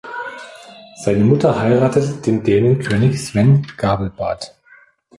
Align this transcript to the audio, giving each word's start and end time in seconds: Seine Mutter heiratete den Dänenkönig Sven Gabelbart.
Seine 1.03 1.23
Mutter 1.23 1.59
heiratete 1.59 2.21
den 2.21 2.41
Dänenkönig 2.41 3.23
Sven 3.23 3.67
Gabelbart. 3.77 4.57